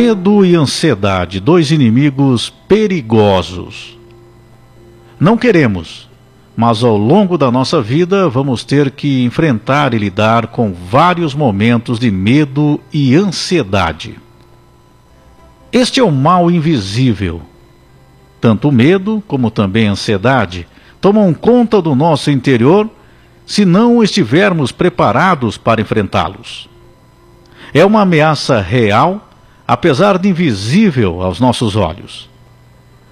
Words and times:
Medo 0.00 0.46
e 0.46 0.54
ansiedade, 0.54 1.40
dois 1.40 1.72
inimigos 1.72 2.50
perigosos. 2.68 3.98
Não 5.18 5.36
queremos, 5.36 6.08
mas 6.56 6.84
ao 6.84 6.96
longo 6.96 7.36
da 7.36 7.50
nossa 7.50 7.82
vida 7.82 8.28
vamos 8.28 8.62
ter 8.62 8.92
que 8.92 9.24
enfrentar 9.24 9.92
e 9.92 9.98
lidar 9.98 10.46
com 10.46 10.72
vários 10.72 11.34
momentos 11.34 11.98
de 11.98 12.12
medo 12.12 12.80
e 12.92 13.16
ansiedade. 13.16 14.16
Este 15.72 15.98
é 15.98 16.04
o 16.04 16.12
mal 16.12 16.48
invisível. 16.48 17.42
Tanto 18.40 18.68
o 18.68 18.72
medo 18.72 19.20
como 19.26 19.50
também 19.50 19.88
a 19.88 19.90
ansiedade 19.90 20.68
tomam 21.00 21.34
conta 21.34 21.82
do 21.82 21.96
nosso 21.96 22.30
interior 22.30 22.88
se 23.44 23.64
não 23.64 24.00
estivermos 24.00 24.70
preparados 24.70 25.58
para 25.58 25.80
enfrentá-los. 25.80 26.68
É 27.74 27.84
uma 27.84 28.02
ameaça 28.02 28.60
real 28.60 29.27
apesar 29.68 30.18
de 30.18 30.30
invisível 30.30 31.20
aos 31.20 31.38
nossos 31.38 31.76
olhos. 31.76 32.26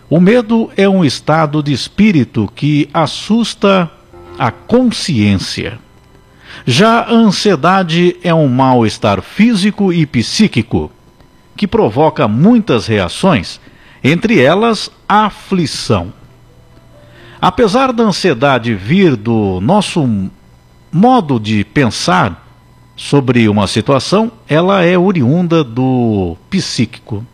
O 0.08 0.18
medo 0.18 0.70
é 0.74 0.88
um 0.88 1.04
estado 1.04 1.62
de 1.62 1.70
espírito 1.70 2.50
que 2.56 2.88
assusta 2.94 3.90
a 4.38 4.50
consciência. 4.50 5.78
Já 6.64 7.00
a 7.00 7.12
ansiedade 7.12 8.16
é 8.22 8.32
um 8.32 8.48
mal-estar 8.48 9.20
físico 9.20 9.92
e 9.92 10.06
psíquico 10.06 10.90
que 11.54 11.66
provoca 11.66 12.26
muitas 12.26 12.86
reações, 12.86 13.60
entre 14.02 14.40
elas 14.40 14.90
aflição. 15.06 16.10
Apesar 17.38 17.92
da 17.92 18.04
ansiedade 18.04 18.74
vir 18.74 19.14
do 19.14 19.60
nosso 19.60 20.30
modo 20.90 21.38
de 21.38 21.64
pensar, 21.64 22.45
sobre 22.96 23.48
uma 23.48 23.66
situação, 23.66 24.32
ela 24.48 24.82
é 24.82 24.96
oriunda 24.96 25.62
do 25.62 26.36
psíquico. 26.48 27.24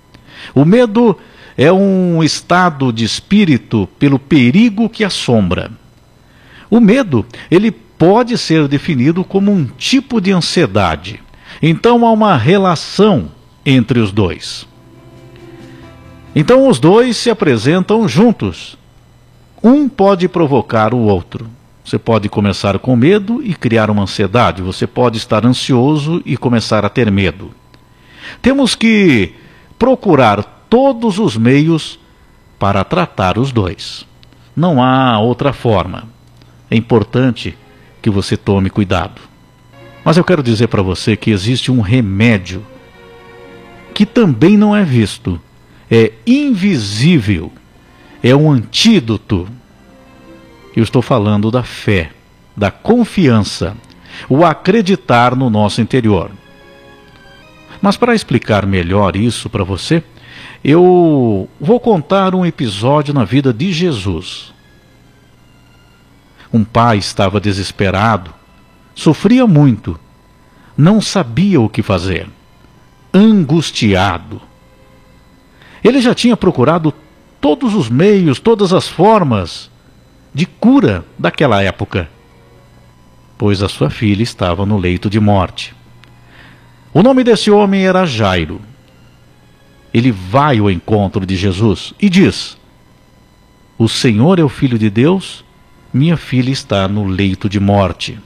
O 0.55 0.65
medo 0.65 1.17
é 1.57 1.73
um 1.73 2.23
estado 2.23 2.93
de 2.93 3.05
espírito 3.05 3.89
pelo 3.99 4.19
perigo 4.19 4.89
que 4.89 5.05
assombra. 5.05 5.71
O 6.69 6.81
medo, 6.81 7.25
ele 7.51 7.71
pode 7.71 8.37
ser 8.37 8.67
definido 8.67 9.23
como 9.23 9.53
um 9.53 9.65
tipo 9.65 10.21
de 10.21 10.33
ansiedade. 10.33 11.21
Então 11.63 12.05
há 12.05 12.11
uma 12.11 12.37
relação 12.37 13.31
entre 13.65 14.01
os 14.01 14.11
dois. 14.11 14.67
Então 16.35 16.67
os 16.67 16.81
dois 16.81 17.17
se 17.17 17.31
apresentam 17.31 18.09
juntos. 18.09 18.77
Um 19.63 19.89
pode 19.89 20.29
provocar 20.29 20.93
o 20.93 20.99
outro. 20.99 21.49
Você 21.85 21.99
pode 21.99 22.29
começar 22.29 22.79
com 22.79 22.95
medo 22.95 23.43
e 23.43 23.55
criar 23.55 23.91
uma 23.91 24.03
ansiedade. 24.03 24.63
Você 24.63 24.87
pode 24.87 25.19
estar 25.19 25.45
ansioso 25.45 26.23
e 26.25 26.37
começar 26.37 26.85
a 26.85 26.89
ter 26.89 27.11
medo. 27.11 27.51
Temos 28.41 28.75
que 28.75 29.35
procurar 29.79 30.43
todos 30.71 31.19
os 31.19 31.37
meios 31.37 31.99
para 32.59 32.85
tratar 32.85 33.37
os 33.37 33.51
dois. 33.51 34.07
Não 34.55 34.83
há 34.83 35.19
outra 35.19 35.53
forma. 35.53 36.05
É 36.71 36.77
importante 36.77 37.57
que 38.01 38.09
você 38.09 38.37
tome 38.37 38.71
cuidado. 38.71 39.21
Mas 40.05 40.17
eu 40.17 40.25
quero 40.25 40.43
dizer 40.43 40.69
para 40.69 40.83
você 40.83 41.17
que 41.17 41.31
existe 41.31 41.71
um 41.71 41.81
remédio 41.81 42.65
que 43.93 44.07
também 44.07 44.57
não 44.57 44.75
é 44.75 44.85
visto, 44.85 45.41
é 45.91 46.13
invisível, 46.27 47.53
é 48.23 48.35
um 48.35 48.51
antídoto 48.51 49.47
eu 50.75 50.83
estou 50.83 51.03
falando 51.03 51.51
da 51.51 51.63
fé, 51.63 52.11
da 52.57 52.71
confiança, 52.71 53.77
o 54.29 54.45
acreditar 54.45 55.37
no 55.37 55.51
nosso 55.51 55.81
interior. 55.81 56.31
Mas 57.81 57.97
para 57.97 58.15
explicar 58.15 58.65
melhor 58.65 59.17
isso 59.17 59.51
para 59.51 59.65
você, 59.65 60.03
eu 60.65 61.49
vou 61.61 61.81
contar 61.81 62.35
um 62.35 62.47
episódio 62.47 63.13
na 63.13 63.25
vida 63.25 63.53
de 63.53 63.73
Jesus. 63.73 64.53
Um 66.53 66.63
pai 66.63 66.99
estava 66.99 67.41
desesperado, 67.41 68.33
sofria 68.95 69.47
muito, 69.47 69.99
não 70.77 71.01
sabia 71.01 71.61
o 71.61 71.69
que 71.69 71.83
fazer, 71.83 72.29
angustiado. 73.13 74.41
Ele 75.83 76.01
já 76.01 76.15
tinha 76.15 76.37
procurado 76.37 76.95
todos 77.41 77.75
os 77.75 77.89
meios, 77.89 78.39
todas 78.39 78.73
as 78.73 78.87
formas 78.87 79.72
de 80.35 80.47
cura 80.47 81.05
daquela 81.19 81.63
época, 81.63 82.09
pois 83.37 83.63
a 83.63 83.69
sua 83.69 83.91
filha 83.91 84.23
estava 84.23 84.65
no 84.65 84.79
leito 84.79 85.11
de 85.11 85.21
morte. 85.21 85.75
O 86.95 87.03
nome 87.03 87.23
desse 87.25 87.51
homem 87.51 87.87
era 87.87 88.07
Jairo. 88.07 88.61
Ele 89.93 90.11
vai 90.11 90.59
ao 90.59 90.71
encontro 90.71 91.27
de 91.27 91.37
Jesus 91.37 91.93
e 92.01 92.09
diz: 92.09 92.57
O 93.77 93.89
Senhor 93.89 94.39
é 94.39 94.43
o 94.43 94.49
Filho 94.49 94.79
de 94.79 94.89
Deus, 94.89 95.45
minha 95.93 96.17
filha 96.17 96.51
está 96.51 96.89
no 96.89 97.05
leito 97.05 97.49
de 97.49 97.61
morte. 97.61 98.19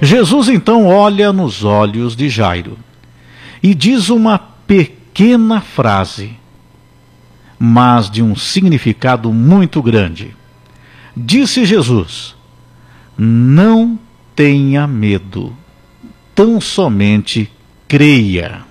Jesus 0.00 0.48
então 0.48 0.86
olha 0.86 1.30
nos 1.30 1.62
olhos 1.62 2.16
de 2.16 2.30
Jairo 2.30 2.78
e 3.62 3.74
diz 3.74 4.08
uma 4.08 4.38
pequena 4.38 5.60
frase 5.60 6.39
mas 7.62 8.10
de 8.10 8.22
um 8.22 8.34
significado 8.34 9.30
muito 9.30 9.82
grande. 9.82 10.34
Disse 11.14 11.66
Jesus: 11.66 12.34
Não 13.18 13.98
tenha 14.34 14.86
medo, 14.86 15.54
tão 16.34 16.58
somente 16.58 17.52
creia. 17.86 18.62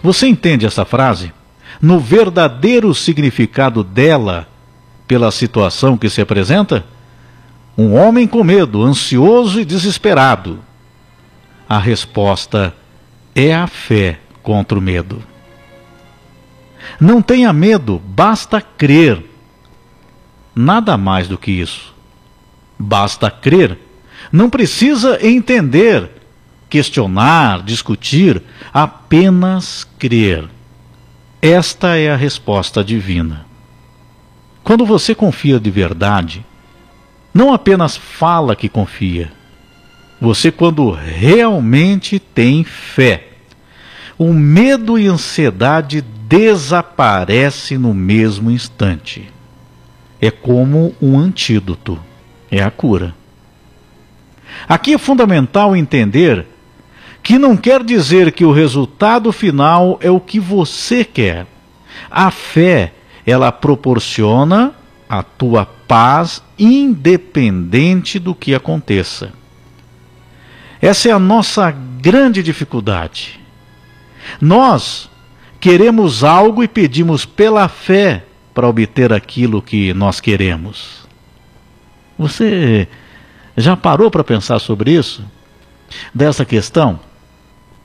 Você 0.00 0.28
entende 0.28 0.64
essa 0.64 0.84
frase? 0.84 1.32
No 1.82 1.98
verdadeiro 1.98 2.94
significado 2.94 3.82
dela, 3.82 4.46
pela 5.08 5.32
situação 5.32 5.98
que 5.98 6.08
se 6.08 6.20
apresenta? 6.20 6.84
Um 7.76 7.94
homem 7.94 8.26
com 8.26 8.44
medo, 8.44 8.84
ansioso 8.84 9.60
e 9.60 9.64
desesperado. 9.64 10.60
A 11.68 11.78
resposta 11.78 12.72
é 13.34 13.54
a 13.54 13.66
fé 13.66 14.20
contra 14.42 14.78
o 14.78 14.82
medo. 14.82 15.22
Não 17.00 17.22
tenha 17.22 17.52
medo, 17.52 18.02
basta 18.04 18.60
crer. 18.60 19.24
Nada 20.54 20.96
mais 20.96 21.28
do 21.28 21.38
que 21.38 21.50
isso. 21.52 21.94
Basta 22.78 23.30
crer. 23.30 23.78
Não 24.32 24.50
precisa 24.50 25.18
entender, 25.24 26.10
questionar, 26.68 27.62
discutir, 27.62 28.42
apenas 28.72 29.86
crer. 29.98 30.48
Esta 31.40 31.96
é 31.96 32.10
a 32.10 32.16
resposta 32.16 32.82
divina. 32.82 33.46
Quando 34.64 34.84
você 34.84 35.14
confia 35.14 35.60
de 35.60 35.70
verdade, 35.70 36.44
não 37.32 37.52
apenas 37.52 37.96
fala 37.96 38.56
que 38.56 38.68
confia, 38.68 39.32
você, 40.20 40.50
quando 40.50 40.90
realmente 40.90 42.18
tem 42.18 42.64
fé, 42.64 43.28
o 44.18 44.32
medo 44.32 44.98
e 44.98 45.06
ansiedade 45.06 46.04
desaparece 46.28 47.78
no 47.78 47.94
mesmo 47.94 48.50
instante. 48.50 49.32
É 50.20 50.30
como 50.30 50.94
um 51.00 51.18
antídoto, 51.18 51.98
é 52.50 52.62
a 52.62 52.70
cura. 52.70 53.14
Aqui 54.68 54.92
é 54.92 54.98
fundamental 54.98 55.74
entender 55.74 56.46
que 57.22 57.38
não 57.38 57.56
quer 57.56 57.82
dizer 57.82 58.32
que 58.32 58.44
o 58.44 58.52
resultado 58.52 59.32
final 59.32 59.98
é 60.02 60.10
o 60.10 60.20
que 60.20 60.38
você 60.38 61.02
quer. 61.04 61.46
A 62.10 62.30
fé, 62.30 62.92
ela 63.26 63.50
proporciona 63.50 64.74
a 65.08 65.22
tua 65.22 65.64
paz 65.64 66.42
independente 66.58 68.18
do 68.18 68.34
que 68.34 68.54
aconteça. 68.54 69.32
Essa 70.80 71.08
é 71.08 71.12
a 71.12 71.18
nossa 71.18 71.70
grande 71.70 72.42
dificuldade. 72.42 73.40
Nós 74.40 75.08
queremos 75.60 76.24
algo 76.24 76.62
e 76.62 76.68
pedimos 76.68 77.24
pela 77.24 77.68
fé 77.68 78.24
para 78.54 78.68
obter 78.68 79.12
aquilo 79.12 79.62
que 79.62 79.92
nós 79.94 80.20
queremos. 80.20 81.06
Você 82.18 82.88
já 83.56 83.76
parou 83.76 84.10
para 84.10 84.24
pensar 84.24 84.58
sobre 84.58 84.92
isso? 84.92 85.24
Dessa 86.14 86.44
questão? 86.44 87.00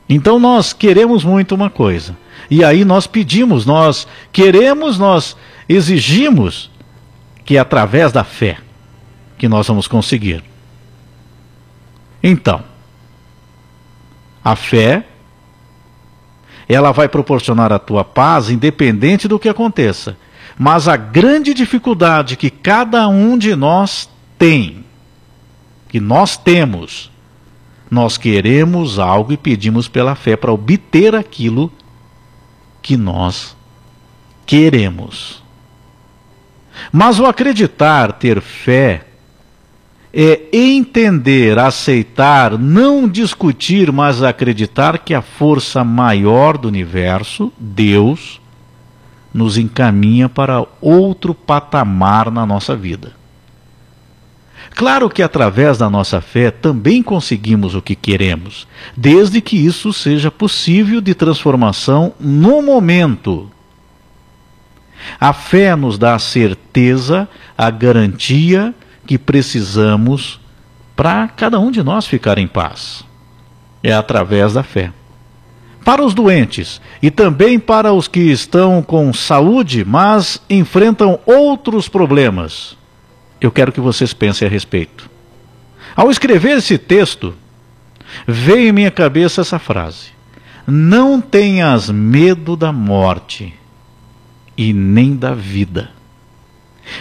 Então 0.09 0.39
nós 0.39 0.73
queremos 0.73 1.23
muito 1.23 1.55
uma 1.55 1.69
coisa. 1.69 2.17
E 2.49 2.63
aí 2.63 2.83
nós 2.83 3.07
pedimos, 3.07 3.65
nós 3.65 4.07
queremos, 4.31 4.97
nós 4.97 5.37
exigimos 5.67 6.69
que 7.45 7.57
é 7.57 7.59
através 7.59 8.11
da 8.11 8.23
fé 8.23 8.57
que 9.37 9.47
nós 9.47 9.67
vamos 9.67 9.87
conseguir. 9.87 10.43
Então, 12.21 12.63
a 14.43 14.55
fé 14.55 15.05
ela 16.67 16.91
vai 16.91 17.07
proporcionar 17.07 17.71
a 17.71 17.79
tua 17.79 18.03
paz 18.03 18.49
independente 18.49 19.27
do 19.27 19.39
que 19.39 19.49
aconteça. 19.49 20.17
Mas 20.57 20.87
a 20.87 20.95
grande 20.95 21.53
dificuldade 21.53 22.35
que 22.37 22.49
cada 22.49 23.07
um 23.07 23.37
de 23.37 23.55
nós 23.55 24.09
tem, 24.37 24.85
que 25.89 25.99
nós 25.99 26.37
temos, 26.37 27.11
Nós 27.93 28.17
queremos 28.17 28.97
algo 28.97 29.31
e 29.33 29.37
pedimos 29.37 29.87
pela 29.87 30.15
fé 30.15 30.35
para 30.35 30.51
obter 30.51 31.13
aquilo 31.13 31.71
que 32.81 32.97
nós 32.97 33.55
queremos. 34.47 35.43
Mas 36.91 37.19
o 37.19 37.25
acreditar, 37.27 38.13
ter 38.13 38.41
fé, 38.41 39.05
é 40.13 40.41
entender, 40.53 41.57
aceitar, 41.57 42.57
não 42.57 43.09
discutir, 43.09 43.91
mas 43.91 44.21
acreditar 44.21 44.99
que 44.99 45.13
a 45.13 45.23
força 45.23 45.83
maior 45.83 46.55
do 46.55 46.67
universo, 46.67 47.51
Deus, 47.57 48.39
nos 49.33 49.57
encaminha 49.57 50.29
para 50.29 50.63
outro 50.79 51.33
patamar 51.33 52.29
na 52.29 52.45
nossa 52.45 52.75
vida. 52.75 53.13
Claro 54.75 55.09
que 55.09 55.23
através 55.23 55.79
da 55.79 55.89
nossa 55.89 56.21
fé 56.21 56.51
também 56.51 57.01
conseguimos 57.01 57.73
o 57.73 57.81
que 57.81 57.95
queremos, 57.95 58.67
desde 58.95 59.41
que 59.41 59.57
isso 59.57 59.91
seja 59.91 60.29
possível 60.29 61.01
de 61.01 61.15
transformação 61.15 62.13
no 62.19 62.61
momento. 62.61 63.49
A 65.19 65.33
fé 65.33 65.75
nos 65.75 65.97
dá 65.97 66.15
a 66.15 66.19
certeza, 66.19 67.27
a 67.57 67.69
garantia 67.69 68.73
que 69.05 69.17
precisamos 69.17 70.39
para 70.95 71.27
cada 71.27 71.59
um 71.59 71.71
de 71.71 71.83
nós 71.83 72.05
ficar 72.05 72.37
em 72.37 72.47
paz. 72.47 73.03
É 73.81 73.91
através 73.91 74.53
da 74.53 74.63
fé. 74.63 74.91
Para 75.83 76.03
os 76.03 76.13
doentes 76.13 76.79
e 77.01 77.11
também 77.11 77.59
para 77.59 77.91
os 77.91 78.07
que 78.07 78.31
estão 78.31 78.81
com 78.81 79.13
saúde, 79.13 79.83
mas 79.83 80.41
enfrentam 80.49 81.19
outros 81.25 81.89
problemas, 81.89 82.77
eu 83.41 83.51
quero 83.51 83.71
que 83.71 83.81
vocês 83.81 84.13
pensem 84.13 84.47
a 84.47 84.51
respeito. 84.51 85.09
Ao 85.95 86.09
escrever 86.09 86.57
esse 86.57 86.77
texto, 86.77 87.35
veio 88.25 88.69
em 88.69 88.71
minha 88.71 88.91
cabeça 88.91 89.41
essa 89.41 89.59
frase: 89.59 90.11
Não 90.65 91.19
tenhas 91.19 91.89
medo 91.89 92.55
da 92.55 92.71
morte 92.71 93.53
e 94.57 94.71
nem 94.71 95.15
da 95.15 95.33
vida. 95.33 95.91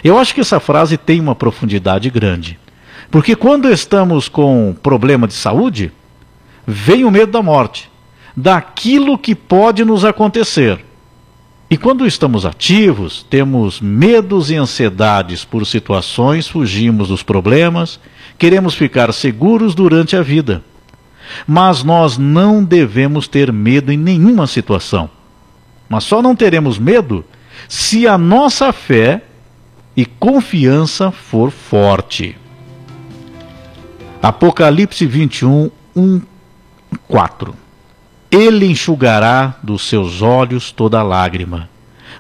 Eu 0.03 0.19
acho 0.19 0.35
que 0.35 0.41
essa 0.41 0.61
frase 0.61 0.97
tem 0.97 1.21
uma 1.21 1.35
profundidade 1.35 2.09
grande. 2.11 2.59
Porque 3.11 3.37
quando 3.37 3.71
estamos 3.71 4.29
com 4.29 4.75
problema 4.83 5.27
de 5.27 5.35
saúde, 5.35 5.93
vem 6.67 7.05
o 7.05 7.11
medo 7.11 7.33
da 7.33 7.43
morte, 7.43 7.91
daquilo 8.37 9.19
que 9.19 9.35
pode 9.35 9.85
nos 9.85 10.05
acontecer. 10.05 10.85
E 11.69 11.77
quando 11.77 12.07
estamos 12.07 12.45
ativos, 12.45 13.27
temos 13.29 13.81
medos 13.81 14.51
e 14.51 14.57
ansiedades 14.57 15.45
por 15.45 15.67
situações, 15.67 16.47
fugimos 16.47 17.09
dos 17.09 17.23
problemas, 17.23 17.99
queremos 18.39 18.75
ficar 18.75 19.13
seguros 19.13 19.75
durante 19.75 20.15
a 20.15 20.23
vida. 20.23 20.63
Mas 21.47 21.83
nós 21.83 22.19
não 22.19 22.63
devemos 22.63 23.27
ter 23.27 23.51
medo 23.53 23.91
em 23.91 23.97
nenhuma 23.97 24.47
situação. 24.47 25.09
Mas 25.89 26.05
só 26.05 26.21
não 26.21 26.37
teremos 26.37 26.79
medo 26.79 27.25
se 27.69 28.07
a 28.07 28.19
nossa 28.19 28.73
fé 28.73 29.23
e 29.97 30.07
confiança 30.07 31.11
for 31.11 31.51
forte. 31.51 32.37
Apocalipse 34.23 35.05
21, 35.05 35.71
1, 35.95 36.23
4. 37.09 37.55
Ele 38.31 38.67
enxugará 38.67 39.55
dos 39.63 39.87
seus 39.89 40.23
olhos 40.23 40.73
toda 40.73 41.03
lágrima. 41.03 41.69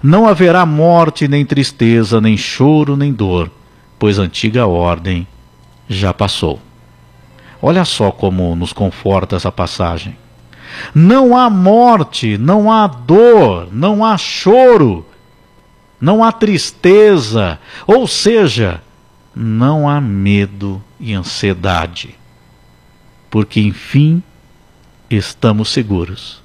Não 0.02 0.26
haverá 0.26 0.66
morte, 0.66 1.28
nem 1.28 1.44
tristeza, 1.44 2.20
nem 2.20 2.36
choro, 2.36 2.96
nem 2.96 3.12
dor, 3.12 3.50
pois 3.98 4.18
a 4.18 4.22
antiga 4.22 4.66
ordem 4.66 5.26
já 5.88 6.12
passou. 6.12 6.60
Olha 7.60 7.84
só 7.84 8.10
como 8.10 8.56
nos 8.56 8.72
conforta 8.72 9.36
essa 9.36 9.52
passagem. 9.52 10.16
Não 10.94 11.36
há 11.36 11.48
morte, 11.48 12.36
não 12.36 12.70
há 12.70 12.86
dor, 12.86 13.68
não 13.70 14.04
há 14.04 14.18
choro, 14.18 15.06
não 16.02 16.24
há 16.24 16.32
tristeza, 16.32 17.60
ou 17.86 18.08
seja, 18.08 18.82
não 19.32 19.88
há 19.88 20.00
medo 20.00 20.82
e 20.98 21.14
ansiedade, 21.14 22.16
porque 23.30 23.60
enfim 23.60 24.20
estamos 25.08 25.68
seguros. 25.68 26.42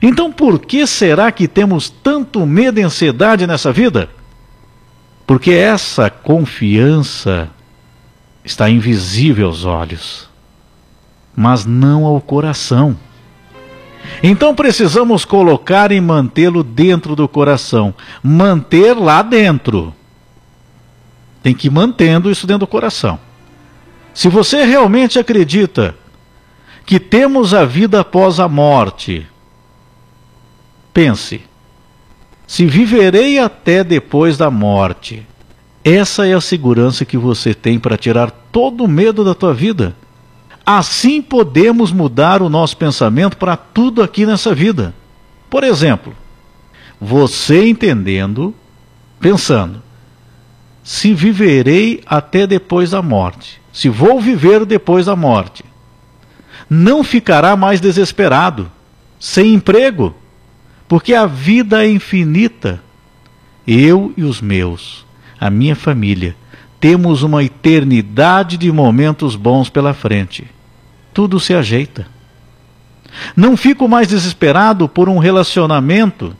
Então, 0.00 0.32
por 0.32 0.60
que 0.60 0.86
será 0.86 1.30
que 1.30 1.46
temos 1.46 1.90
tanto 1.90 2.46
medo 2.46 2.80
e 2.80 2.82
ansiedade 2.82 3.46
nessa 3.46 3.70
vida? 3.70 4.08
Porque 5.26 5.50
essa 5.50 6.08
confiança 6.08 7.50
está 8.42 8.70
invisível 8.70 9.48
aos 9.48 9.66
olhos, 9.66 10.26
mas 11.36 11.66
não 11.66 12.06
ao 12.06 12.18
coração. 12.18 12.96
Então 14.22 14.54
precisamos 14.54 15.24
colocar 15.24 15.92
e 15.92 16.00
mantê-lo 16.00 16.62
dentro 16.62 17.14
do 17.14 17.28
coração. 17.28 17.94
Manter 18.22 18.94
lá 18.94 19.22
dentro. 19.22 19.94
Tem 21.42 21.54
que 21.54 21.68
ir 21.68 21.70
mantendo 21.70 22.30
isso 22.30 22.46
dentro 22.46 22.60
do 22.60 22.66
coração. 22.66 23.18
Se 24.12 24.28
você 24.28 24.64
realmente 24.64 25.18
acredita 25.18 25.94
que 26.84 26.98
temos 26.98 27.54
a 27.54 27.64
vida 27.64 28.00
após 28.00 28.40
a 28.40 28.48
morte, 28.48 29.26
pense: 30.92 31.42
se 32.46 32.66
viverei 32.66 33.38
até 33.38 33.84
depois 33.84 34.36
da 34.36 34.50
morte, 34.50 35.24
essa 35.84 36.26
é 36.26 36.34
a 36.34 36.40
segurança 36.40 37.04
que 37.04 37.16
você 37.16 37.54
tem 37.54 37.78
para 37.78 37.96
tirar 37.96 38.30
todo 38.50 38.84
o 38.84 38.88
medo 38.88 39.22
da 39.22 39.34
tua 39.34 39.54
vida. 39.54 39.94
Assim 40.70 41.22
podemos 41.22 41.92
mudar 41.92 42.42
o 42.42 42.50
nosso 42.50 42.76
pensamento 42.76 43.38
para 43.38 43.56
tudo 43.56 44.02
aqui 44.02 44.26
nessa 44.26 44.54
vida. 44.54 44.94
Por 45.48 45.64
exemplo, 45.64 46.14
você 47.00 47.66
entendendo, 47.66 48.54
pensando, 49.18 49.82
se 50.84 51.14
viverei 51.14 52.02
até 52.04 52.46
depois 52.46 52.90
da 52.90 53.00
morte, 53.00 53.62
se 53.72 53.88
vou 53.88 54.20
viver 54.20 54.66
depois 54.66 55.06
da 55.06 55.16
morte, 55.16 55.64
não 56.68 57.02
ficará 57.02 57.56
mais 57.56 57.80
desesperado, 57.80 58.70
sem 59.18 59.54
emprego, 59.54 60.14
porque 60.86 61.14
a 61.14 61.24
vida 61.24 61.82
é 61.82 61.90
infinita. 61.90 62.78
Eu 63.66 64.12
e 64.18 64.22
os 64.22 64.42
meus, 64.42 65.06
a 65.40 65.48
minha 65.48 65.74
família, 65.74 66.36
temos 66.78 67.22
uma 67.22 67.42
eternidade 67.42 68.58
de 68.58 68.70
momentos 68.70 69.34
bons 69.34 69.70
pela 69.70 69.94
frente 69.94 70.57
tudo 71.18 71.40
se 71.40 71.52
ajeita. 71.52 72.06
Não 73.34 73.56
fico 73.56 73.88
mais 73.88 74.06
desesperado 74.06 74.88
por 74.88 75.08
um 75.08 75.18
relacionamento. 75.18 76.32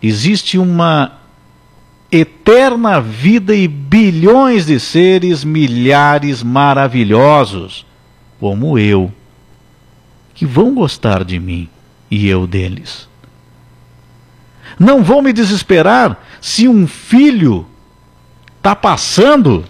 Existe 0.00 0.56
uma 0.56 1.18
eterna 2.08 3.00
vida 3.00 3.52
e 3.56 3.66
bilhões 3.66 4.66
de 4.66 4.78
seres, 4.78 5.42
milhares 5.42 6.44
maravilhosos, 6.44 7.84
como 8.38 8.78
eu, 8.78 9.12
que 10.32 10.46
vão 10.46 10.72
gostar 10.76 11.24
de 11.24 11.40
mim 11.40 11.68
e 12.08 12.28
eu 12.28 12.46
deles. 12.46 13.08
Não 14.78 15.02
vou 15.02 15.20
me 15.20 15.32
desesperar 15.32 16.24
se 16.40 16.68
um 16.68 16.86
filho 16.86 17.66
está 18.58 18.76
passando, 18.76 19.64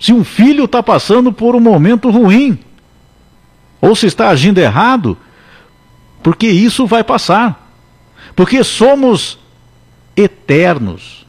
se 0.00 0.12
um 0.12 0.24
filho 0.24 0.64
está 0.64 0.82
passando 0.82 1.32
por 1.32 1.54
um 1.54 1.60
momento 1.60 2.10
ruim 2.10 2.58
ou 3.82 3.96
se 3.96 4.06
está 4.06 4.28
agindo 4.28 4.58
errado, 4.58 5.18
porque 6.22 6.46
isso 6.46 6.86
vai 6.86 7.02
passar. 7.02 7.74
Porque 8.36 8.62
somos 8.62 9.36
eternos. 10.16 11.26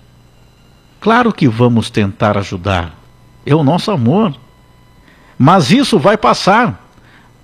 Claro 1.02 1.34
que 1.34 1.48
vamos 1.48 1.90
tentar 1.90 2.38
ajudar, 2.38 2.96
é 3.44 3.56
o 3.56 3.64
nosso 3.64 3.90
amor. 3.90 4.36
Mas 5.38 5.72
isso 5.72 5.98
vai 5.98 6.16
passar 6.16 6.88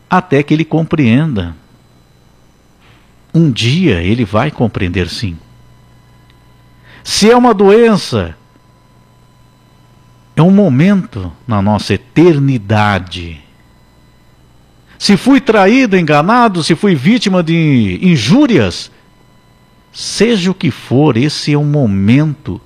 até 0.08 0.44
que 0.44 0.54
ele 0.54 0.64
compreenda. 0.64 1.56
Um 3.34 3.52
dia 3.52 4.04
ele 4.04 4.24
vai 4.24 4.52
compreender 4.52 5.10
sim. 5.10 5.38
Se 7.04 7.32
é 7.32 7.36
uma 7.36 7.54
doença, 7.54 8.38
é 10.36 10.42
um 10.42 10.52
momento 10.52 11.32
na 11.48 11.62
nossa 11.62 11.96
eternidade 11.96 13.49
se 15.00 15.16
fui 15.16 15.40
traído, 15.40 15.98
enganado, 15.98 16.62
se 16.62 16.76
fui 16.76 16.94
vítima 16.94 17.42
de 17.42 17.98
injúrias, 18.02 18.92
seja 19.94 20.52
o 20.52 20.54
que 20.54 20.70
for, 20.70 21.16
esse 21.16 21.54
é 21.54 21.58
um 21.58 21.64
momento, 21.64 22.60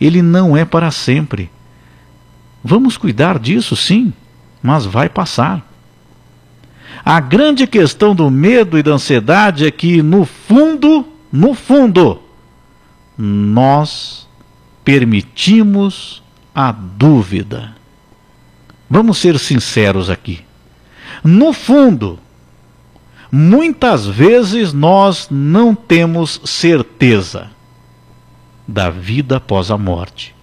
ele 0.00 0.22
não 0.22 0.56
é 0.56 0.64
para 0.64 0.92
sempre. 0.92 1.50
Vamos 2.62 2.96
cuidar 2.96 3.40
disso, 3.40 3.74
sim, 3.74 4.12
mas 4.62 4.86
vai 4.86 5.08
passar. 5.08 5.68
A 7.04 7.18
grande 7.18 7.66
questão 7.66 8.14
do 8.14 8.30
medo 8.30 8.78
e 8.78 8.84
da 8.84 8.92
ansiedade 8.92 9.66
é 9.66 9.70
que, 9.72 10.00
no 10.00 10.24
fundo, 10.24 11.04
no 11.32 11.54
fundo, 11.54 12.22
nós 13.18 14.28
permitimos 14.84 16.22
a 16.54 16.70
dúvida. 16.70 17.74
Vamos 18.88 19.18
ser 19.18 19.40
sinceros 19.40 20.08
aqui. 20.08 20.49
No 21.22 21.52
fundo, 21.52 22.18
muitas 23.30 24.06
vezes 24.06 24.72
nós 24.72 25.28
não 25.30 25.74
temos 25.74 26.40
certeza 26.44 27.50
da 28.66 28.88
vida 28.88 29.36
após 29.36 29.70
a 29.70 29.76
morte, 29.76 30.34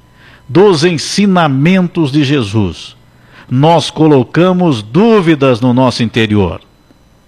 dos 0.48 0.84
ensinamentos 0.84 2.12
de 2.12 2.24
Jesus. 2.24 2.96
Nós 3.50 3.90
colocamos 3.90 4.82
dúvidas 4.82 5.62
no 5.62 5.74
nosso 5.74 6.04
interior. 6.04 6.62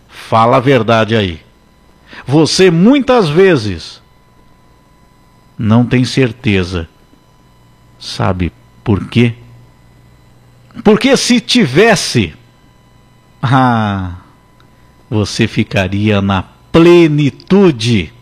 Fala 0.08 0.58
a 0.58 0.60
verdade 0.60 1.16
aí. 1.16 1.40
Você 2.28 2.70
muitas 2.70 3.30
vezes 3.30 4.02
não 5.58 5.86
tem 5.86 6.06
certeza. 6.06 6.88
Sabe 8.00 8.52
por 8.84 9.08
quê? 9.08 9.34
Porque 10.84 11.18
se 11.18 11.42
tivesse, 11.42 12.34
ah, 13.42 14.18
você 15.10 15.48
ficaria 15.48 16.22
na 16.22 16.44
plenitude. 16.72 18.14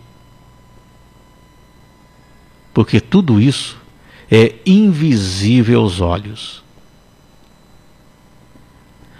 Porque 2.73 2.99
tudo 2.99 3.41
isso 3.41 3.77
é 4.31 4.55
invisível 4.65 5.81
aos 5.81 5.99
olhos. 5.99 6.63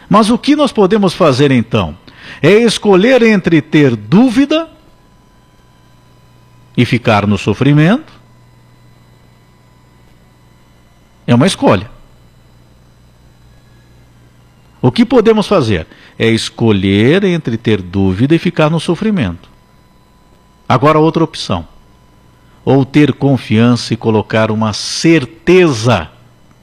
Mas 0.09 0.29
o 0.29 0.37
que 0.37 0.55
nós 0.55 0.71
podemos 0.71 1.13
fazer 1.13 1.51
então? 1.51 1.97
É 2.41 2.51
escolher 2.51 3.21
entre 3.23 3.61
ter 3.61 3.95
dúvida 3.95 4.69
e 6.75 6.85
ficar 6.85 7.25
no 7.25 7.37
sofrimento. 7.37 8.13
É 11.25 11.33
uma 11.33 11.47
escolha. 11.47 11.96
O 14.81 14.91
que 14.91 15.05
podemos 15.05 15.47
fazer? 15.47 15.87
É 16.17 16.27
escolher 16.27 17.23
entre 17.23 17.57
ter 17.57 17.81
dúvida 17.81 18.35
e 18.35 18.39
ficar 18.39 18.69
no 18.69 18.79
sofrimento. 18.79 19.49
Agora, 20.69 20.99
outra 20.99 21.23
opção. 21.23 21.67
Ou 22.63 22.85
ter 22.85 23.13
confiança 23.13 23.93
e 23.93 23.97
colocar 23.97 24.51
uma 24.51 24.73
certeza 24.73 26.09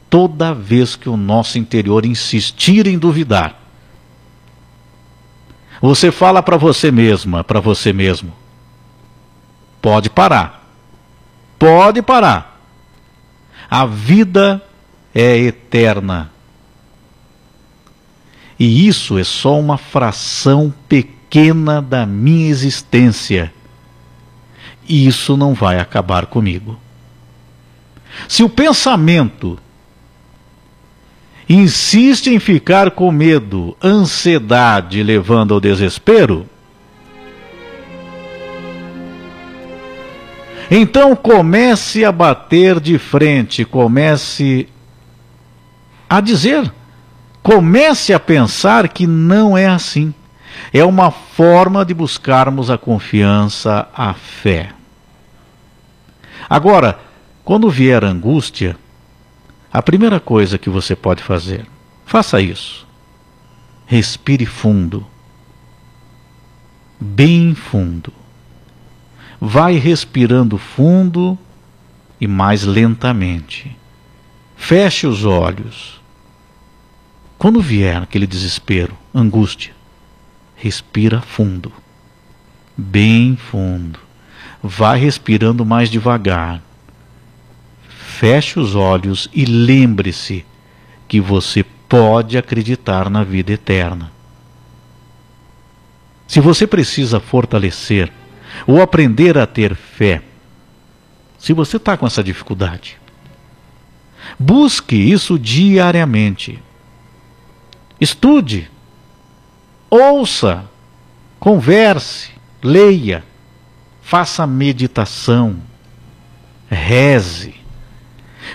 toda 0.09 0.55
vez 0.55 0.95
que 0.95 1.09
o 1.09 1.17
nosso 1.17 1.59
interior 1.59 2.05
insistir 2.05 2.87
em 2.87 2.99
duvidar. 2.99 3.61
Você 5.81 6.13
fala 6.13 6.43
para 6.43 6.57
você 6.57 6.91
mesma, 6.91 7.43
para 7.43 7.59
você 7.59 7.93
mesmo: 7.93 8.33
pode 9.83 10.09
parar. 10.09 10.65
Pode 11.59 12.01
parar. 12.03 12.61
A 13.69 13.87
vida 13.87 14.63
é 15.15 15.37
eterna. 15.37 16.31
E 18.59 18.87
isso 18.87 19.19
é 19.19 19.25
só 19.25 19.59
uma 19.59 19.77
fração 19.77 20.73
pequena 20.89 21.83
da 21.83 22.07
minha 22.07 22.49
existência. 22.49 23.53
E 24.89 25.07
isso 25.07 25.37
não 25.37 25.55
vai 25.55 25.81
acabar 25.81 26.27
comigo. 26.27 26.79
Se 28.29 28.43
o 28.43 28.49
pensamento 28.49 29.59
insiste 31.49 32.29
em 32.29 32.39
ficar 32.39 32.91
com 32.93 33.11
medo, 33.11 33.77
ansiedade, 33.83 35.03
levando 35.03 35.53
ao 35.53 35.61
desespero, 35.61 36.49
então 40.71 41.15
comece 41.15 42.05
a 42.05 42.13
bater 42.13 42.81
de 42.81 42.99
frente, 42.99 43.65
comece 43.65 44.69
a 46.09 46.21
dizer, 46.21 46.73
comece 47.45 48.15
a 48.15 48.19
pensar 48.19 48.89
que 48.89 49.07
não 49.07 49.57
é 49.57 49.67
assim. 49.67 50.15
É 50.73 50.83
uma 50.83 51.11
forma 51.11 51.85
de 51.85 51.93
buscarmos 51.93 52.71
a 52.71 52.79
confiança, 52.79 53.87
a 53.95 54.15
fé. 54.15 54.71
Agora, 56.49 56.99
quando 57.45 57.69
vier 57.69 58.03
a 58.03 58.09
angústia, 58.09 58.77
a 59.71 59.83
primeira 59.83 60.19
coisa 60.19 60.57
que 60.57 60.71
você 60.71 60.97
pode 60.97 61.23
fazer, 61.23 61.67
faça 62.07 62.41
isso. 62.41 62.87
Respire 63.85 64.47
fundo. 64.47 65.07
Bem 66.99 67.55
fundo. 67.55 68.11
Vai 69.39 69.75
respirando 69.75 70.57
fundo 70.57 71.39
e 72.19 72.27
mais 72.27 72.63
lentamente. 72.63 73.77
Feche 74.57 75.07
os 75.07 75.27
olhos. 75.27 76.04
Quando 77.39 77.61
vier 77.61 78.03
aquele 78.03 78.27
desespero, 78.27 78.97
angústia, 79.15 79.73
respira 80.57 81.21
fundo. 81.21 81.73
Bem 82.77 83.37
fundo. 83.37 83.99
Vai 84.63 84.99
respirando 84.99 85.65
mais 85.65 85.91
devagar 85.91 86.63
feche 88.15 88.61
os 88.61 88.77
olhos 88.77 89.29
e 89.35 89.45
lembre-se 89.45 90.47
que 91.09 91.21
você 91.21 91.65
pode 91.89 92.39
acreditar 92.39 93.11
na 93.11 93.25
vida 93.25 93.53
eterna. 93.53 94.11
Se 96.27 96.41
você 96.41 96.67
precisa 96.67 97.19
fortalecer 97.19 98.13
ou 98.67 98.81
aprender 98.81 99.37
a 99.37 99.47
ter 99.47 99.75
fé, 99.75 100.23
se 101.39 101.53
você 101.53 101.77
está 101.77 101.97
com 101.97 102.07
essa 102.07 102.23
dificuldade, 102.23 102.97
busque 104.39 104.95
isso 104.95 105.37
diariamente. 105.37 106.63
Estude, 108.01 108.71
ouça, 109.89 110.69
converse, 111.39 112.31
leia, 112.63 113.25
faça 114.03 114.47
meditação, 114.47 115.57
reze 116.69 117.65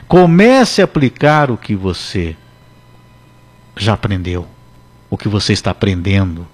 Comece 0.07 0.81
a 0.81 0.85
aplicar 0.85 1.51
o 1.51 1.57
que 1.57 1.75
você 1.75 2.35
já 3.75 3.93
aprendeu, 3.93 4.47
o 5.09 5.17
que 5.17 5.27
você 5.27 5.53
está 5.53 5.71
aprendendo. 5.71 6.47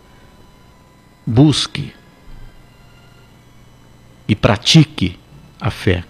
Busque 1.25 1.93
e 4.27 4.35
pratique 4.35 5.19
a 5.59 5.71
fé. 5.71 6.03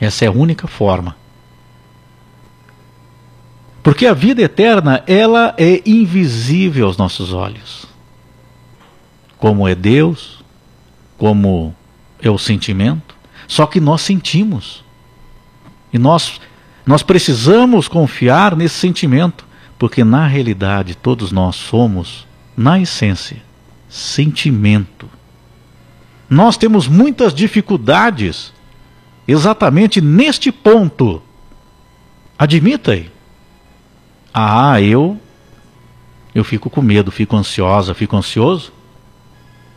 Essa 0.00 0.24
é 0.24 0.28
a 0.28 0.32
única 0.32 0.66
forma. 0.66 1.16
Porque 3.86 4.04
a 4.04 4.12
vida 4.12 4.42
eterna, 4.42 5.04
ela 5.06 5.54
é 5.56 5.80
invisível 5.86 6.88
aos 6.88 6.96
nossos 6.96 7.32
olhos. 7.32 7.86
Como 9.38 9.68
é 9.68 9.76
Deus, 9.76 10.42
como 11.16 11.72
é 12.20 12.28
o 12.28 12.36
sentimento, 12.36 13.14
só 13.46 13.64
que 13.64 13.78
nós 13.78 14.00
sentimos. 14.00 14.84
E 15.92 16.00
nós, 16.00 16.40
nós 16.84 17.04
precisamos 17.04 17.86
confiar 17.86 18.56
nesse 18.56 18.74
sentimento, 18.74 19.46
porque 19.78 20.02
na 20.02 20.26
realidade 20.26 20.96
todos 20.96 21.30
nós 21.30 21.54
somos, 21.54 22.26
na 22.56 22.80
essência, 22.80 23.40
sentimento. 23.88 25.08
Nós 26.28 26.56
temos 26.56 26.88
muitas 26.88 27.32
dificuldades 27.32 28.52
exatamente 29.28 30.00
neste 30.00 30.50
ponto. 30.50 31.22
Admita 32.36 32.90
aí. 32.90 33.14
Ah, 34.38 34.82
eu 34.82 35.18
eu 36.34 36.44
fico 36.44 36.68
com 36.68 36.82
medo, 36.82 37.10
fico 37.10 37.34
ansiosa, 37.34 37.94
fico 37.94 38.14
ansioso, 38.14 38.70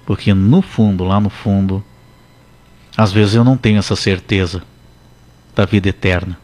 porque 0.05 0.33
no 0.33 0.61
fundo, 0.61 1.05
lá 1.05 1.17
no 1.17 1.29
fundo, 1.29 1.81
às 2.97 3.13
vezes 3.13 3.35
eu 3.35 3.45
não 3.45 3.55
tenho 3.55 3.79
essa 3.79 3.95
certeza 3.95 4.61
da 5.55 5.63
vida 5.63 5.87
eterna. 5.87 6.37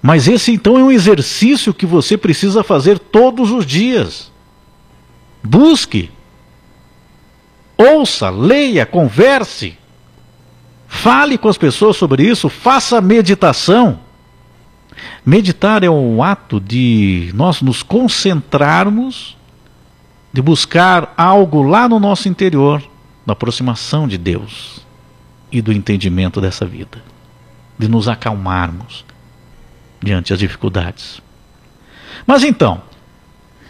Mas 0.00 0.28
esse 0.28 0.52
então 0.52 0.78
é 0.78 0.84
um 0.84 0.92
exercício 0.92 1.74
que 1.74 1.84
você 1.84 2.16
precisa 2.16 2.62
fazer 2.62 3.00
todos 3.00 3.50
os 3.50 3.66
dias. 3.66 4.30
Busque, 5.42 6.12
ouça, 7.76 8.30
leia, 8.30 8.86
converse, 8.86 9.76
fale 10.86 11.36
com 11.36 11.48
as 11.48 11.58
pessoas 11.58 11.96
sobre 11.96 12.22
isso, 12.22 12.48
faça 12.48 13.00
meditação. 13.00 14.05
Meditar 15.24 15.82
é 15.82 15.90
um 15.90 16.22
ato 16.22 16.60
de 16.60 17.30
nós 17.34 17.60
nos 17.60 17.82
concentrarmos, 17.82 19.36
de 20.32 20.40
buscar 20.40 21.12
algo 21.16 21.62
lá 21.62 21.88
no 21.88 21.98
nosso 21.98 22.28
interior, 22.28 22.82
da 23.24 23.32
aproximação 23.32 24.06
de 24.06 24.18
Deus 24.18 24.84
e 25.50 25.60
do 25.60 25.72
entendimento 25.72 26.40
dessa 26.40 26.64
vida 26.64 27.02
de 27.78 27.88
nos 27.88 28.08
acalmarmos 28.08 29.04
diante 30.02 30.30
das 30.30 30.38
dificuldades. 30.38 31.20
Mas 32.26 32.42
então, 32.42 32.82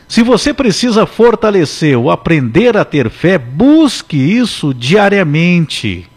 se 0.09 0.23
você 0.23 0.55
precisa 0.55 1.07
fortalecer 1.07 1.99
ou 1.99 2.11
aprender 2.11 2.76
a 2.76 2.85
ter 2.85 3.11
fé, 3.11 3.38
busque 3.38 4.16
isso 4.16 4.73
diariamente. 4.73 6.09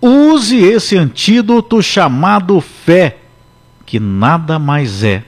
Use 0.00 0.56
esse 0.56 0.96
antídoto 0.96 1.82
chamado 1.82 2.60
fé, 2.60 3.18
que 3.94 4.00
nada 4.00 4.58
mais 4.58 5.04
é 5.04 5.22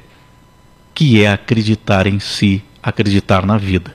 que 0.92 1.22
é 1.22 1.30
acreditar 1.30 2.04
em 2.04 2.18
si, 2.18 2.64
acreditar 2.82 3.46
na 3.46 3.56
vida. 3.56 3.94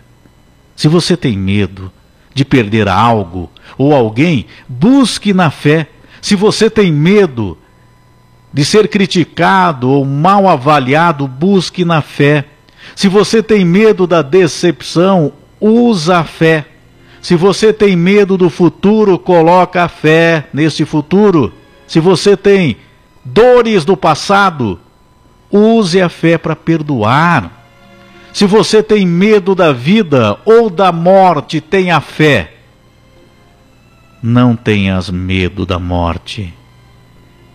Se 0.77 0.87
você 0.87 1.17
tem 1.17 1.37
medo 1.37 1.91
de 2.33 2.45
perder 2.45 2.87
algo 2.87 3.51
ou 3.77 3.93
alguém, 3.93 4.45
busque 4.69 5.33
na 5.33 5.51
fé. 5.51 5.89
Se 6.21 6.37
você 6.37 6.69
tem 6.69 6.89
medo 6.89 7.57
de 8.53 8.63
ser 8.63 8.87
criticado 8.87 9.89
ou 9.89 10.05
mal 10.05 10.47
avaliado, 10.47 11.27
busque 11.27 11.83
na 11.83 12.01
fé. 12.01 12.45
Se 12.95 13.09
você 13.09 13.43
tem 13.43 13.65
medo 13.65 14.07
da 14.07 14.21
decepção, 14.21 15.33
usa 15.59 16.19
a 16.19 16.23
fé. 16.23 16.65
Se 17.21 17.35
você 17.35 17.73
tem 17.73 17.97
medo 17.97 18.37
do 18.37 18.49
futuro, 18.49 19.19
coloca 19.19 19.83
a 19.83 19.89
fé 19.89 20.47
nesse 20.53 20.85
futuro. 20.85 21.51
Se 21.85 21.99
você 21.99 22.37
tem 22.37 22.77
dores 23.23 23.85
do 23.85 23.95
passado, 23.95 24.79
use 25.51 26.01
a 26.01 26.09
fé 26.09 26.37
para 26.37 26.55
perdoar. 26.55 27.51
Se 28.33 28.45
você 28.45 28.81
tem 28.81 29.05
medo 29.05 29.53
da 29.53 29.73
vida 29.73 30.37
ou 30.45 30.69
da 30.69 30.91
morte, 30.91 31.59
tenha 31.59 31.99
fé. 31.99 32.55
Não 34.23 34.55
tenhas 34.55 35.09
medo 35.09 35.65
da 35.65 35.79
morte 35.79 36.53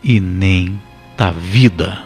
e 0.02 0.20
nem 0.20 0.80
da 1.16 1.30
vida. 1.30 2.02